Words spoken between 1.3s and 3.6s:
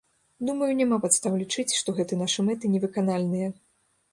лічыць, што гэты нашы мэты невыканальныя.